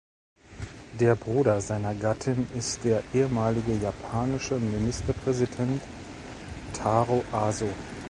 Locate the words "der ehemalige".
2.85-3.75